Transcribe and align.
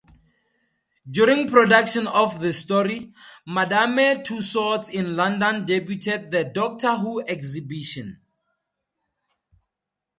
During 1.07 1.45
production 1.47 2.07
of 2.07 2.39
this 2.39 2.57
story, 2.57 3.13
Madame 3.45 3.97
Tussauds 4.23 4.89
in 4.89 5.15
London 5.15 5.63
debuted 5.63 6.31
the 6.31 6.43
"Doctor 6.43 6.95
Who 6.95 7.21
Exhibition". 7.27 8.19